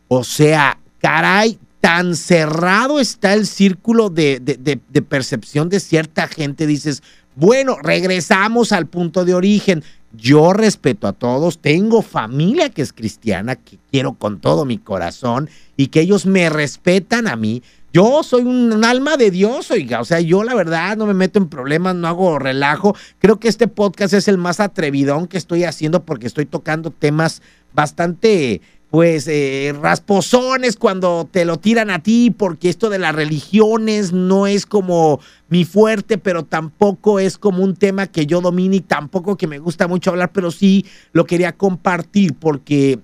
o 0.08 0.24
sea, 0.24 0.78
caray, 1.00 1.58
tan 1.80 2.16
cerrado 2.16 2.98
está 3.00 3.34
el 3.34 3.46
círculo 3.46 4.10
de, 4.10 4.40
de, 4.40 4.56
de, 4.56 5.02
percepción 5.02 5.68
de 5.68 5.80
cierta 5.80 6.26
gente, 6.26 6.66
dices, 6.66 7.02
bueno, 7.34 7.76
regresamos 7.82 8.72
al 8.72 8.86
punto 8.86 9.24
de 9.24 9.34
origen. 9.34 9.84
Yo 10.12 10.52
respeto 10.52 11.06
a 11.06 11.12
todos, 11.12 11.58
tengo 11.58 12.00
familia 12.00 12.70
que 12.70 12.80
es 12.80 12.92
cristiana, 12.92 13.56
que 13.56 13.78
quiero 13.90 14.14
con 14.14 14.40
todo 14.40 14.64
mi 14.64 14.78
corazón 14.78 15.50
y 15.76 15.88
que 15.88 16.00
ellos 16.00 16.24
me 16.24 16.48
respetan 16.48 17.28
a 17.28 17.36
mí, 17.36 17.62
yo 17.96 18.22
soy 18.22 18.42
un, 18.42 18.74
un, 18.74 18.84
alma 18.84 19.16
de 19.16 19.30
Dios, 19.30 19.70
oiga, 19.70 20.02
o 20.02 20.04
sea, 20.04 20.20
yo 20.20 20.44
la 20.44 20.54
verdad 20.54 20.98
no 20.98 21.06
me 21.06 21.14
meto 21.14 21.38
en 21.38 21.48
problemas, 21.48 21.94
no 21.94 22.08
hago 22.08 22.38
relajo. 22.38 22.94
Creo 23.20 23.40
que 23.40 23.48
este 23.48 23.68
podcast 23.68 24.12
es 24.12 24.28
el 24.28 24.36
más 24.36 24.60
atrevidón 24.60 25.26
que 25.26 25.38
estoy 25.38 25.64
haciendo 25.64 26.04
porque 26.04 26.26
estoy 26.26 26.44
tocando 26.44 26.90
temas 26.90 27.40
bastante, 27.72 28.60
pues, 28.90 29.26
eh, 29.28 29.74
rasposones 29.80 30.76
cuando 30.76 31.28
te 31.30 31.44
lo 31.44 31.58
tiran 31.58 31.90
a 31.90 32.02
ti, 32.02 32.30
porque 32.30 32.68
esto 32.68 32.88
de 32.88 32.98
las 32.98 33.14
religiones 33.14 34.12
no 34.12 34.46
es 34.46 34.64
como 34.64 35.20
mi 35.48 35.64
fuerte, 35.64 36.18
pero 36.18 36.44
tampoco 36.44 37.18
es 37.18 37.36
como 37.38 37.62
un 37.62 37.74
tema 37.74 38.06
que 38.06 38.26
yo 38.26 38.40
domine 38.40 38.76
y 38.76 38.80
tampoco 38.80 39.36
que 39.36 39.46
me 39.46 39.58
gusta 39.58 39.88
mucho 39.88 40.10
hablar, 40.10 40.30
pero 40.32 40.50
sí 40.50 40.86
lo 41.12 41.24
quería 41.24 41.52
compartir 41.52 42.34
porque 42.34 43.00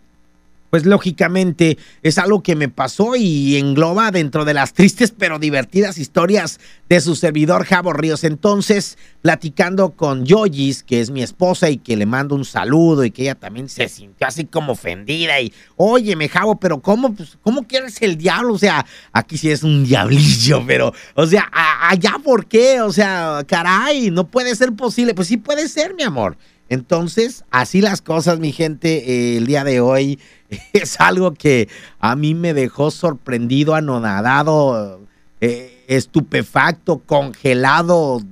pues 0.73 0.87
lógicamente 0.87 1.77
es 2.03 2.17
algo 2.17 2.43
que 2.43 2.57
me 2.57 2.71
pasó 2.71 3.15
y 3.15 3.59
engloba 3.59 4.11
dentro 4.11 4.47
de 4.47 4.55
las 4.55 4.73
tristes 4.73 5.11
pero 5.11 5.39
divertidas 5.39 5.99
historias 5.99 6.61
de 6.89 6.99
su 7.03 7.15
servidor 7.15 7.67
Javo 7.67 7.93
Ríos. 7.93 8.25
Entonces, 8.25 8.97
platicando 9.21 9.91
con 9.91 10.25
Yoyis, 10.25 10.83
que 10.83 11.03
es 11.03 11.11
mi 11.11 11.23
esposa 11.23 11.69
y 11.69 11.77
que 11.77 11.95
le 11.99 12.07
mando 12.07 12.35
un 12.35 12.47
saludo 12.47 13.05
y 13.05 13.11
que 13.11 13.21
ella 13.21 13.35
también 13.35 13.69
se 13.69 13.87
sintió 13.87 14.27
así 14.27 14.47
como 14.47 14.73
ofendida 14.73 15.39
y, 15.43 15.53
oye, 15.77 16.17
me 16.17 16.31
Javo, 16.31 16.59
pero 16.59 16.81
¿cómo, 16.81 17.13
pues, 17.13 17.37
cómo 17.43 17.65
quieres 17.65 18.01
el 18.01 18.17
diablo? 18.17 18.55
O 18.55 18.59
sea, 18.59 18.87
aquí 19.13 19.37
sí 19.37 19.51
es 19.51 19.63
un 19.63 19.85
diablillo, 19.85 20.65
pero, 20.67 20.95
o 21.15 21.27
sea, 21.27 21.51
allá 21.83 22.15
por 22.25 22.47
qué? 22.47 22.81
O 22.81 22.95
sea, 22.95 23.45
caray, 23.47 24.11
no 24.11 24.27
puede 24.27 24.57
ser 24.57 24.73
posible. 24.73 25.13
Pues 25.13 25.29
sí 25.29 25.37
puede 25.37 25.69
ser, 25.69 25.95
mi 25.95 26.03
amor. 26.03 26.39
Entonces, 26.73 27.45
así 27.51 27.83
las 27.83 28.01
cosas, 28.01 28.39
mi 28.39 28.51
gente, 28.51 29.05
eh, 29.07 29.37
el 29.37 29.45
día 29.47 29.63
de 29.63 29.81
hoy 29.81 30.19
es 30.73 30.99
algo 31.03 31.35
que 31.35 31.69
a 32.01 32.17
mí 32.17 32.35
me 32.35 32.55
dejó 32.55 32.91
sorprendido, 32.91 33.75
anonadado, 33.75 35.03
eh, 35.43 35.85
estupefacto, 35.87 37.01
congelado, 37.01 38.23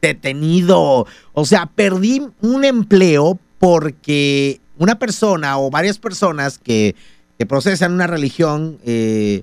detenido. 0.00 1.06
O 1.34 1.44
sea, 1.44 1.66
perdí 1.66 2.22
un 2.40 2.64
empleo 2.64 3.38
porque 3.58 4.62
una 4.78 4.98
persona 4.98 5.58
o 5.58 5.68
varias 5.70 5.98
personas 5.98 6.56
que, 6.56 6.96
procesan 7.48 7.92
una 7.92 8.06
religión 8.06 8.78
eh, 8.84 9.42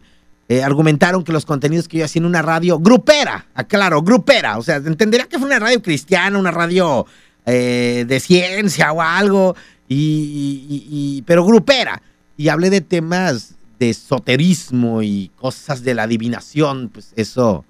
argumentaron 0.64 1.24
que 1.24 1.32
los 1.32 1.46
contenidos 1.46 1.88
que 1.88 1.98
yo 2.00 2.06
hacía 2.06 2.22
en 2.22 2.26
una 2.26 2.42
radio 2.42 2.80
grupera, 2.80 3.48
aclaro, 3.54 4.02
grupera, 4.02 4.58
o 4.58 4.64
sea, 4.64 4.78
entendería 4.78 5.28
que 5.28 5.38
fue 5.38 5.48
una 5.48 5.60
radio 5.60 5.82
cristiana, 5.82 6.40
una 6.40 6.52
radio 6.52 7.06
eh, 7.50 8.04
de 8.06 8.20
ciencia 8.20 8.92
o 8.92 9.02
algo, 9.02 9.56
y, 9.88 11.24
pero 11.26 11.46
grupera. 11.46 12.02
Y 12.36 12.50
hablé 12.50 12.70
de 12.70 12.82
temas 12.82 13.56
de 13.80 13.92
esoterismo 13.92 15.02
y 15.02 15.32
cosas 15.38 15.82
de 15.84 15.96
la 15.96 16.04
adivinación, 16.04 16.90
pues 16.90 17.14
eso, 17.16 17.64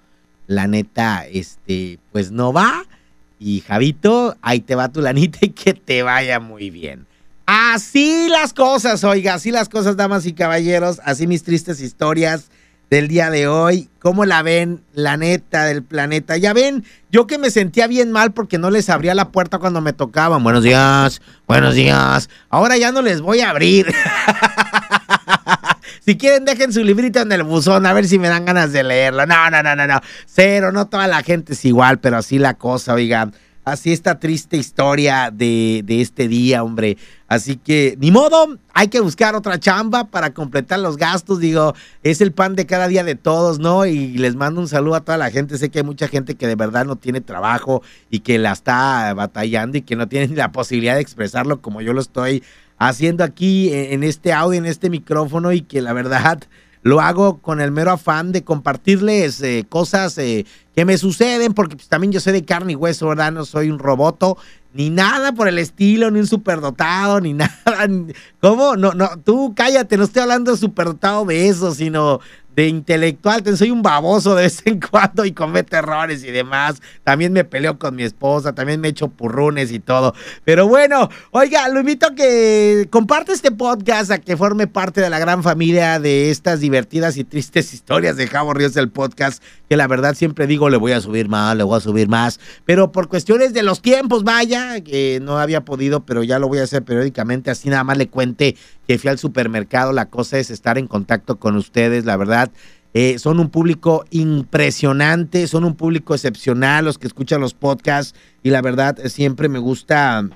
la 0.47 0.65
neta, 0.65 1.27
este, 1.27 1.99
pues 2.11 2.31
no 2.31 2.51
va. 2.51 2.85
Y 3.39 3.61
Javito, 3.61 4.35
ahí 4.41 4.61
te 4.61 4.73
va 4.73 4.91
tu 4.91 4.99
lanita 4.99 5.39
y 5.43 5.49
que 5.49 5.75
te 5.75 6.01
vaya 6.01 6.39
muy 6.39 6.71
bien. 6.71 7.05
Así 7.45 8.29
las 8.29 8.53
cosas, 8.53 9.03
oiga, 9.03 9.35
así 9.35 9.51
las 9.51 9.69
cosas, 9.69 9.95
damas 9.95 10.25
y 10.25 10.33
caballeros, 10.33 10.99
así 11.05 11.27
mis 11.27 11.43
tristes 11.43 11.79
historias 11.81 12.49
del 12.89 13.07
día 13.07 13.29
de 13.29 13.47
hoy. 13.47 13.89
¿Cómo 13.99 14.25
la 14.25 14.41
ven? 14.41 14.81
La 14.93 15.17
neta 15.17 15.65
del 15.65 15.83
planeta. 15.83 16.37
Ya 16.37 16.53
ven, 16.53 16.85
yo 17.11 17.27
que 17.27 17.37
me 17.37 17.49
sentía 17.49 17.87
bien 17.87 18.11
mal 18.11 18.31
porque 18.31 18.57
no 18.57 18.69
les 18.69 18.89
abría 18.89 19.15
la 19.15 19.29
puerta 19.29 19.59
cuando 19.59 19.81
me 19.81 19.93
tocaban. 19.93 20.43
Buenos 20.43 20.63
días, 20.63 21.21
buenos 21.47 21.75
días. 21.75 22.29
Ahora 22.49 22.77
ya 22.77 22.91
no 22.91 23.01
les 23.01 23.21
voy 23.21 23.41
a 23.41 23.49
abrir. 23.49 23.87
si 26.05 26.17
quieren, 26.17 26.45
dejen 26.45 26.71
su 26.71 26.83
librito 26.83 27.19
en 27.19 27.31
el 27.31 27.43
buzón 27.43 27.85
a 27.85 27.93
ver 27.93 28.07
si 28.07 28.19
me 28.19 28.29
dan 28.29 28.45
ganas 28.45 28.71
de 28.71 28.83
leerlo. 28.83 29.25
No, 29.25 29.49
no, 29.49 29.61
no, 29.61 29.75
no, 29.75 29.87
no. 29.87 29.99
Cero, 30.25 30.71
no 30.71 30.87
toda 30.87 31.07
la 31.07 31.21
gente 31.23 31.53
es 31.53 31.65
igual, 31.65 31.99
pero 31.99 32.17
así 32.17 32.39
la 32.39 32.53
cosa, 32.53 32.93
oigan 32.93 33.33
así 33.71 33.91
esta 33.91 34.17
triste 34.17 34.55
historia 34.55 35.29
de, 35.31 35.81
de, 35.85 36.01
este 36.01 36.29
día, 36.29 36.63
hombre. 36.63 36.97
Así 37.27 37.57
que, 37.57 37.97
ni 37.99 38.11
modo, 38.11 38.57
hay 38.73 38.87
que 38.87 39.01
buscar 39.01 39.35
otra 39.35 39.59
chamba 39.59 40.05
para 40.05 40.33
completar 40.33 40.79
los 40.79 40.95
gastos. 40.95 41.39
Digo, 41.39 41.75
es 42.01 42.21
el 42.21 42.31
pan 42.31 42.55
de 42.55 42.65
cada 42.65 42.87
día 42.87 43.03
de 43.03 43.15
todos, 43.15 43.59
¿no? 43.59 43.85
Y 43.85 44.17
les 44.17 44.35
mando 44.35 44.61
un 44.61 44.69
saludo 44.69 44.95
a 44.95 45.01
toda 45.01 45.17
la 45.17 45.31
gente. 45.31 45.57
Sé 45.57 45.69
que 45.69 45.79
hay 45.79 45.85
mucha 45.85 46.07
gente 46.07 46.35
que 46.35 46.47
de 46.47 46.55
verdad 46.55 46.85
no 46.85 46.95
tiene 46.95 47.19
trabajo 47.19 47.81
y 48.09 48.19
que 48.19 48.37
la 48.39 48.53
está 48.53 49.13
batallando 49.13 49.77
y 49.77 49.81
que 49.81 49.97
no 49.97 50.07
tiene 50.07 50.27
la 50.35 50.53
posibilidad 50.53 50.95
de 50.95 51.01
expresarlo 51.01 51.61
como 51.61 51.81
yo 51.81 51.91
lo 51.91 51.99
estoy 51.99 52.43
haciendo 52.77 53.25
aquí 53.25 53.73
en 53.73 54.03
este 54.03 54.31
audio, 54.31 54.59
en 54.59 54.65
este 54.65 54.89
micrófono 54.89 55.51
y 55.51 55.61
que 55.61 55.81
la 55.81 55.91
verdad 55.91 56.39
lo 56.87 57.01
hago 57.01 57.39
con 57.39 57.59
el 57.59 57.71
mero 57.71 57.91
afán 57.91 58.31
de 58.31 58.43
compartirles 58.43 59.41
eh, 59.41 59.65
cosas 59.67 60.17
eh, 60.17 60.45
que 60.73 60.85
me 60.85 60.97
suceden, 60.97 61.53
porque 61.53 61.75
pues, 61.75 61.89
también 61.89 62.13
yo 62.13 62.21
soy 62.21 62.31
de 62.31 62.45
carne 62.45 62.73
y 62.73 62.75
hueso, 62.75 63.09
¿verdad? 63.09 63.33
No 63.33 63.43
soy 63.43 63.69
un 63.69 63.77
roboto, 63.77 64.37
ni 64.73 64.89
nada 64.89 65.33
por 65.33 65.49
el 65.49 65.59
estilo, 65.59 66.09
ni 66.11 66.19
un 66.19 66.27
superdotado, 66.27 67.19
ni 67.19 67.33
nada. 67.33 67.51
¿Cómo? 68.39 68.77
No, 68.77 68.93
no, 68.93 69.09
tú 69.23 69.53
cállate, 69.53 69.97
no 69.97 70.05
estoy 70.05 70.21
hablando 70.21 70.51
de 70.51 70.57
superdotado 70.57 71.25
de 71.25 71.53
sino 71.75 72.21
de 72.57 72.67
intelectual, 72.67 73.43
soy 73.55 73.69
un 73.69 73.83
baboso 73.83 74.33
de 74.33 74.41
vez 74.41 74.63
en 74.65 74.79
cuando 74.91 75.25
y 75.25 75.31
cometo 75.31 75.77
errores 75.77 76.23
y 76.23 76.31
demás. 76.31 76.81
También 77.03 77.31
me 77.31 77.43
peleo 77.43 77.77
con 77.77 77.95
mi 77.95 78.01
esposa, 78.01 78.55
también 78.55 78.81
me 78.81 78.87
echo 78.87 79.09
purrunes 79.09 79.71
y 79.71 79.79
todo. 79.79 80.15
Pero 80.43 80.67
bueno, 80.67 81.07
oiga, 81.29 81.69
lo 81.69 81.81
invito 81.81 82.07
a 82.07 82.15
que 82.15 82.87
comparte 82.89 83.33
este 83.33 83.51
podcast, 83.51 84.09
a 84.09 84.17
que 84.17 84.35
forme 84.35 84.65
parte 84.65 85.01
de 85.01 85.09
la 85.11 85.19
gran 85.19 85.43
familia 85.43 85.99
de 85.99 86.31
estas 86.31 86.59
divertidas 86.59 87.17
y 87.17 87.23
tristes 87.23 87.75
historias 87.75 88.17
de 88.17 88.25
Javo 88.25 88.55
Ríos 88.55 88.73
del 88.73 88.89
podcast, 88.89 89.43
que 89.69 89.77
la 89.77 89.85
verdad 89.85 90.15
siempre 90.15 90.47
digo, 90.47 90.71
le 90.71 90.77
voy 90.77 90.93
a 90.93 91.01
subir 91.01 91.29
más, 91.29 91.55
le 91.55 91.63
voy 91.63 91.77
a 91.77 91.81
subir 91.81 92.09
más, 92.09 92.39
pero 92.65 92.91
por 92.91 93.07
cuestiones 93.07 93.53
de 93.53 93.61
los 93.61 93.83
tiempos, 93.83 94.23
vaya, 94.23 94.81
que 94.81 95.19
no 95.21 95.37
había 95.37 95.63
podido, 95.63 96.05
pero 96.05 96.23
ya 96.23 96.39
lo 96.39 96.47
voy 96.47 96.57
a 96.57 96.63
hacer 96.63 96.81
periódicamente, 96.81 97.51
así 97.51 97.69
nada 97.69 97.83
más 97.83 97.99
le 97.99 98.07
cuente 98.07 98.55
que 98.87 98.97
fui 98.97 99.09
al 99.09 99.17
supermercado, 99.17 99.91
la 99.91 100.05
cosa 100.05 100.39
es 100.39 100.49
estar 100.49 100.77
en 100.77 100.87
contacto 100.87 101.37
con 101.37 101.55
ustedes, 101.55 102.05
la 102.05 102.17
verdad. 102.17 102.51
Eh, 102.93 103.19
son 103.19 103.39
un 103.39 103.49
público 103.49 104.05
impresionante, 104.11 105.47
son 105.47 105.65
un 105.65 105.75
público 105.75 106.15
excepcional 106.15 106.85
los 106.85 106.97
que 106.97 107.07
escuchan 107.07 107.41
los 107.41 107.53
podcasts 107.53 108.17
y 108.43 108.49
la 108.49 108.61
verdad 108.61 108.97
siempre 109.05 109.49
me 109.49 109.59
gusta 109.59 110.27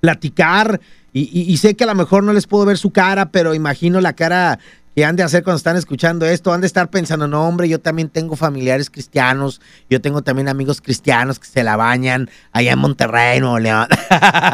platicar 0.00 0.80
y, 1.12 1.40
y 1.40 1.56
sé 1.56 1.74
que 1.74 1.84
a 1.84 1.86
lo 1.86 1.94
mejor 1.94 2.24
no 2.24 2.32
les 2.32 2.46
puedo 2.46 2.66
ver 2.66 2.78
su 2.78 2.90
cara, 2.90 3.30
pero 3.30 3.54
imagino 3.54 4.00
la 4.00 4.12
cara 4.12 4.58
que 4.98 5.04
han 5.04 5.14
de 5.14 5.22
hacer 5.22 5.44
cuando 5.44 5.58
están 5.58 5.76
escuchando 5.76 6.26
esto, 6.26 6.52
han 6.52 6.60
de 6.60 6.66
estar 6.66 6.90
pensando, 6.90 7.28
no, 7.28 7.46
hombre, 7.46 7.68
yo 7.68 7.78
también 7.78 8.08
tengo 8.08 8.34
familiares 8.34 8.90
cristianos, 8.90 9.60
yo 9.88 10.00
tengo 10.00 10.22
también 10.22 10.48
amigos 10.48 10.80
cristianos 10.80 11.38
que 11.38 11.46
se 11.46 11.62
la 11.62 11.76
bañan 11.76 12.28
allá 12.50 12.72
en 12.72 12.80
Monterrey, 12.80 13.38
Nuevo 13.38 13.60
León. 13.60 13.86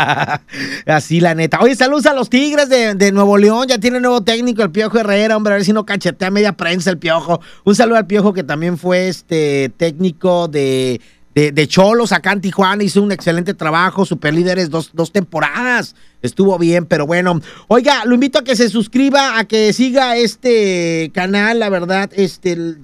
Así, 0.87 1.21
la 1.21 1.35
neta. 1.35 1.61
Oye, 1.63 1.75
saludos 1.75 2.05
a 2.05 2.13
los 2.13 2.29
Tigres 2.29 2.69
de, 2.69 2.95
de, 2.95 3.11
Nuevo 3.11 3.39
León, 3.39 3.69
ya 3.69 3.79
tiene 3.79 4.01
nuevo 4.01 4.21
técnico, 4.21 4.63
el 4.63 4.71
Piojo 4.71 4.99
Herrera, 4.99 5.35
hombre, 5.35 5.55
a 5.55 5.57
ver 5.57 5.65
si 5.65 5.73
no 5.73 5.87
cachetea 5.87 6.31
media 6.31 6.53
prensa 6.53 6.91
el 6.91 6.99
Piojo. 6.99 7.41
Un 7.65 7.75
saludo 7.75 7.97
al 7.97 8.07
Piojo 8.07 8.35
que 8.35 8.43
también 8.43 8.77
fue 8.77 9.09
este 9.09 9.73
técnico 9.79 10.47
de 10.49 11.01
de, 11.35 11.67
Cholos 11.67 12.13
acá 12.13 12.33
en 12.33 12.41
Tijuana, 12.41 12.85
hizo 12.85 13.03
un 13.03 13.11
excelente 13.11 13.55
trabajo, 13.55 14.07
super 14.07 14.33
líderes 14.33 14.71
dos, 14.71 14.91
dos 14.93 15.11
temporadas, 15.11 15.97
estuvo 16.23 16.57
bien, 16.59 16.87
pero 16.87 17.07
bueno, 17.07 17.41
oiga, 17.67 18.05
lo 18.05 18.15
invito 18.15 18.39
a 18.39 18.45
que 18.45 18.55
se 18.55 18.69
suscriba, 18.69 19.39
a 19.39 19.45
que 19.45 19.73
siga 19.73 20.17
este 20.17 21.11
canal, 21.13 21.59
la 21.59 21.71
verdad, 21.71 22.09
este, 22.15 22.77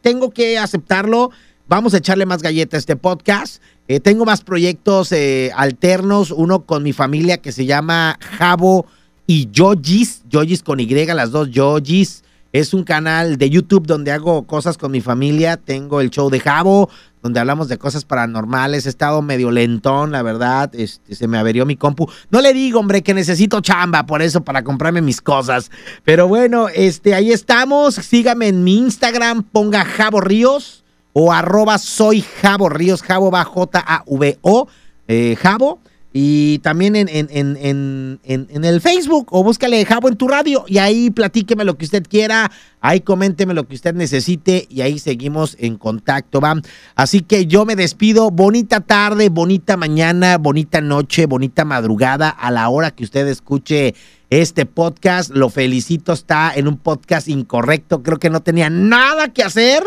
tengo 0.00 0.30
que 0.30 0.58
aceptarlo, 0.58 1.30
vamos 1.68 1.92
a 1.92 1.98
echarle 1.98 2.24
más 2.24 2.42
galletas 2.42 2.78
a 2.78 2.80
este 2.80 2.96
podcast, 2.96 3.62
eh, 3.88 4.00
tengo 4.00 4.24
más 4.24 4.40
proyectos 4.40 5.12
eh, 5.12 5.50
alternos, 5.54 6.30
uno 6.30 6.64
con 6.64 6.82
mi 6.82 6.94
familia 6.94 7.38
que 7.38 7.52
se 7.52 7.66
llama 7.66 8.18
Jabo 8.38 8.86
y 9.26 9.50
Yojis, 9.50 10.22
Yojis 10.30 10.62
con 10.62 10.80
Y, 10.80 10.86
las 10.86 11.30
dos 11.30 11.50
Yojis, 11.50 12.22
es 12.52 12.72
un 12.72 12.84
canal 12.84 13.36
de 13.36 13.50
YouTube 13.50 13.86
donde 13.86 14.10
hago 14.10 14.46
cosas 14.46 14.78
con 14.78 14.90
mi 14.90 15.00
familia. 15.00 15.58
Tengo 15.58 16.00
el 16.00 16.10
show 16.10 16.30
de 16.30 16.40
Jabo, 16.40 16.88
donde 17.28 17.40
hablamos 17.40 17.68
de 17.68 17.76
cosas 17.76 18.06
paranormales. 18.06 18.86
He 18.86 18.88
estado 18.88 19.20
medio 19.20 19.50
lentón, 19.50 20.12
la 20.12 20.22
verdad. 20.22 20.74
Este, 20.74 21.14
se 21.14 21.28
me 21.28 21.36
averió 21.36 21.66
mi 21.66 21.76
compu. 21.76 22.10
No 22.30 22.40
le 22.40 22.54
digo, 22.54 22.80
hombre, 22.80 23.02
que 23.02 23.12
necesito 23.12 23.60
chamba 23.60 24.06
por 24.06 24.22
eso, 24.22 24.40
para 24.40 24.64
comprarme 24.64 25.02
mis 25.02 25.20
cosas. 25.20 25.70
Pero 26.04 26.26
bueno, 26.26 26.68
este, 26.70 27.14
ahí 27.14 27.30
estamos. 27.30 27.96
Sígame 27.96 28.48
en 28.48 28.64
mi 28.64 28.78
Instagram, 28.78 29.42
ponga 29.42 29.84
Jabo 29.84 30.22
Ríos 30.22 30.84
o 31.12 31.32
arroba 31.32 31.76
soy 31.76 32.24
Jabo 32.40 32.70
Ríos. 32.70 33.02
Jabo 33.02 33.30
va 33.30 33.44
J-A-V-O. 33.44 34.68
Eh, 35.06 35.36
Jabo. 35.38 35.80
Y 36.10 36.58
también 36.60 36.96
en, 36.96 37.08
en, 37.10 37.28
en, 37.30 38.18
en, 38.24 38.64
el 38.64 38.80
Facebook 38.80 39.28
o 39.30 39.44
búscale 39.44 39.84
Jabo 39.84 40.08
en 40.08 40.16
tu 40.16 40.26
radio 40.26 40.64
y 40.66 40.78
ahí 40.78 41.10
platíqueme 41.10 41.66
lo 41.66 41.76
que 41.76 41.84
usted 41.84 42.02
quiera, 42.08 42.50
ahí 42.80 43.00
coménteme 43.00 43.52
lo 43.52 43.68
que 43.68 43.74
usted 43.74 43.94
necesite 43.94 44.66
y 44.70 44.80
ahí 44.80 44.98
seguimos 44.98 45.54
en 45.60 45.76
contacto, 45.76 46.40
¿va? 46.40 46.54
Así 46.94 47.20
que 47.20 47.44
yo 47.44 47.66
me 47.66 47.76
despido, 47.76 48.30
bonita 48.30 48.80
tarde, 48.80 49.28
bonita 49.28 49.76
mañana, 49.76 50.38
bonita 50.38 50.80
noche, 50.80 51.26
bonita 51.26 51.66
madrugada 51.66 52.30
a 52.30 52.50
la 52.50 52.70
hora 52.70 52.90
que 52.90 53.04
usted 53.04 53.26
escuche 53.28 53.94
este 54.30 54.64
podcast. 54.64 55.30
Lo 55.30 55.50
felicito, 55.50 56.14
está 56.14 56.54
en 56.54 56.68
un 56.68 56.78
podcast 56.78 57.28
incorrecto, 57.28 58.02
creo 58.02 58.18
que 58.18 58.30
no 58.30 58.40
tenía 58.40 58.70
nada 58.70 59.28
que 59.28 59.42
hacer 59.42 59.82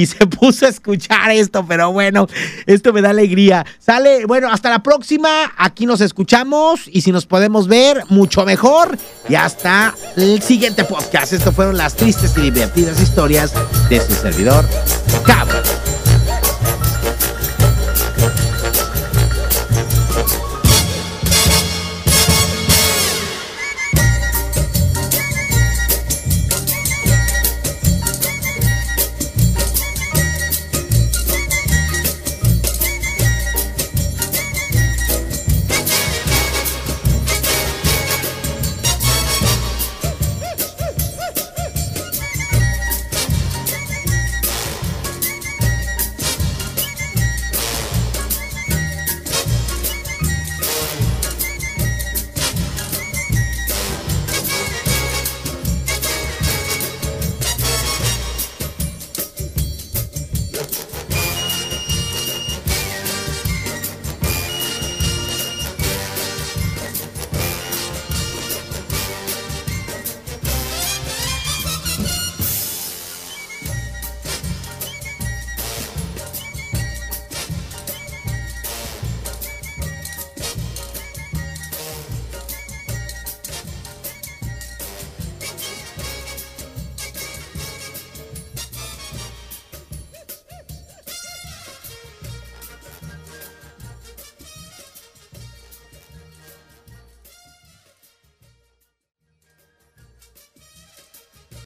y 0.00 0.06
se 0.06 0.26
puso 0.26 0.66
a 0.66 0.70
escuchar 0.70 1.30
esto, 1.30 1.64
pero 1.66 1.92
bueno, 1.92 2.26
esto 2.66 2.92
me 2.92 3.02
da 3.02 3.10
alegría. 3.10 3.66
Sale, 3.78 4.24
bueno, 4.24 4.50
hasta 4.50 4.70
la 4.70 4.82
próxima, 4.82 5.52
aquí 5.58 5.84
nos 5.84 6.00
escuchamos 6.00 6.82
y 6.86 7.02
si 7.02 7.12
nos 7.12 7.26
podemos 7.26 7.68
ver, 7.68 8.04
mucho 8.08 8.44
mejor. 8.46 8.96
Y 9.28 9.34
hasta 9.34 9.94
el 10.16 10.40
siguiente 10.42 10.84
podcast. 10.84 11.32
Esto 11.34 11.52
fueron 11.52 11.76
las 11.76 11.94
tristes 11.94 12.36
y 12.38 12.50
divertidas 12.50 13.00
historias 13.00 13.52
de 13.90 14.00
su 14.00 14.14
servidor, 14.14 14.64
Cabra. 15.26 15.62